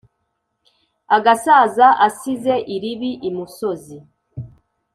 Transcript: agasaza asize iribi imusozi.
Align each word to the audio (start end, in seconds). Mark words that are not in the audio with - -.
agasaza 1.15 1.87
asize 2.07 2.53
iribi 2.75 3.11
imusozi. 3.29 3.97